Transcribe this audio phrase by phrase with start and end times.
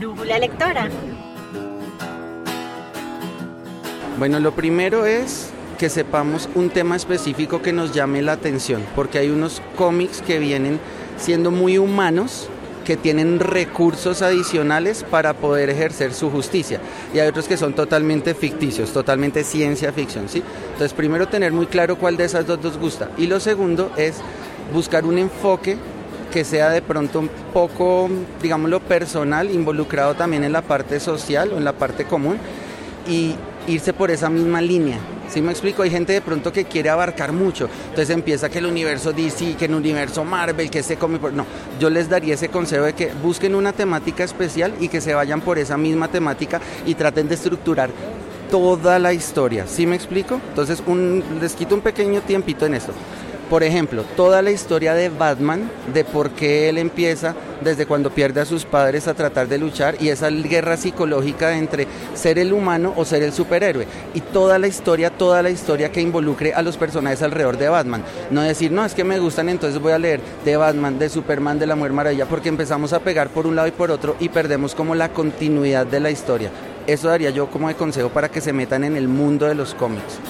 [0.00, 0.88] Brújula lectora.
[4.18, 9.18] Bueno, lo primero es que sepamos un tema específico que nos llame la atención, porque
[9.18, 10.80] hay unos cómics que vienen
[11.18, 12.48] siendo muy humanos,
[12.86, 16.80] que tienen recursos adicionales para poder ejercer su justicia.
[17.12, 20.42] Y hay otros que son totalmente ficticios, totalmente ciencia ficción, ¿sí?
[20.72, 23.10] Entonces, primero tener muy claro cuál de esas dos nos gusta.
[23.18, 24.14] Y lo segundo es
[24.72, 25.76] buscar un enfoque
[26.30, 28.08] que sea de pronto un poco,
[28.42, 32.38] digámoslo, personal, involucrado también en la parte social o en la parte común
[33.08, 33.34] y
[33.66, 34.98] irse por esa misma línea.
[35.28, 35.82] ¿Sí me explico?
[35.82, 37.68] Hay gente de pronto que quiere abarcar mucho.
[37.90, 41.32] Entonces empieza que el universo DC, que el universo Marvel, que se come por...
[41.32, 41.46] No,
[41.78, 45.40] yo les daría ese consejo de que busquen una temática especial y que se vayan
[45.40, 47.90] por esa misma temática y traten de estructurar
[48.50, 49.66] toda la historia.
[49.68, 50.40] ¿Sí me explico?
[50.48, 52.92] Entonces un, les quito un pequeño tiempito en esto.
[53.50, 58.40] Por ejemplo, toda la historia de Batman, de por qué él empieza desde cuando pierde
[58.40, 62.94] a sus padres a tratar de luchar y esa guerra psicológica entre ser el humano
[62.96, 63.88] o ser el superhéroe.
[64.14, 68.04] Y toda la historia, toda la historia que involucre a los personajes alrededor de Batman.
[68.30, 71.58] No decir, no, es que me gustan, entonces voy a leer de Batman, de Superman,
[71.58, 74.28] de la Mujer Maravilla, porque empezamos a pegar por un lado y por otro y
[74.28, 76.52] perdemos como la continuidad de la historia.
[76.86, 79.74] Eso daría yo como de consejo para que se metan en el mundo de los
[79.74, 80.20] cómics.